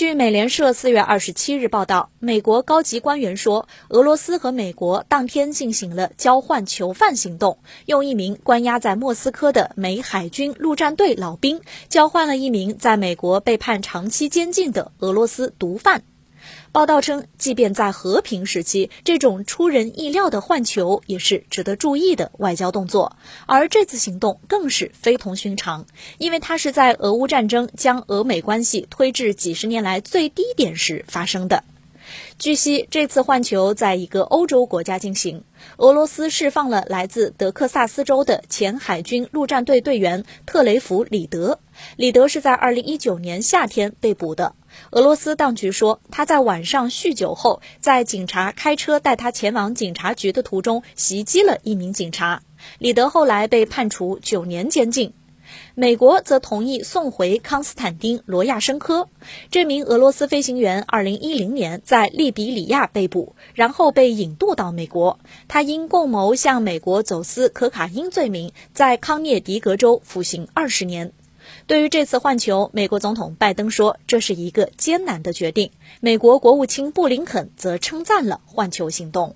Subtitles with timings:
[0.00, 11.60] 据美联社四月二十七日报道，美国高级官员说，俄罗斯和美国当天进行了交换囚犯行动，用一名关押在莫斯科的美海军陆战队老兵
[11.90, 16.02] 交换了一名在美国被判长期监禁的俄罗斯毒贩。
[16.72, 23.16] 报道称，即便在和平时期，这种出人意料的换球也是值得注意的外交动作。
[23.46, 25.86] 而这次行动更是非同寻常，
[26.18, 31.64] 因为它是在俄乌战争将俄美关系推至几十年来最低点时发生的。
[32.38, 35.44] 据悉，这次换球在一个欧洲国家进行。
[35.76, 41.58] 俄罗斯释放了来自德克萨斯州的前海军陆战队队员特雷弗里德。
[41.96, 44.54] 里德是在2019年夏天被捕的。
[44.90, 52.42] 俄罗斯当局说，他在晚上酗酒后，在警察开车带他前往警察局的途中袭击了一名警察。
[52.78, 55.12] 里德后来被判处九年监禁。
[55.74, 59.08] 美国则同意送回康斯坦丁·罗亚申科。
[59.50, 65.18] 这名俄罗斯飞行员2010年在利比里亚被捕，然后被引渡到美国。
[65.48, 71.12] 他因共谋向美国走私可卡因罪名，在康涅狄格州服刑二十年。
[71.66, 75.70] 对于这次换球，美国总统拜登说这是一个艰难的决定。
[76.00, 79.34] 美国国务卿布林肯则称赞了换球行动。